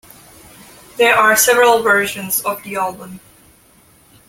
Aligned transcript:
There 0.97 1.13
are 1.15 1.35
several 1.35 1.83
versions 1.83 2.41
of 2.41 2.63
the 2.63 2.75
album. 2.75 3.19